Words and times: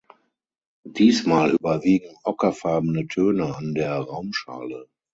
Diesmal 0.95 1.51
überwiegen 1.51 2.15
ockerfarbene 2.23 3.07
Töne 3.07 3.55
an 3.55 3.75
der 3.75 3.97
Raumschale. 3.99 4.87